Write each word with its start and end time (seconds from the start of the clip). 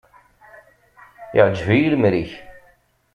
Iɛǧeb-iyi 1.37 1.89
lemri-k. 1.93 2.31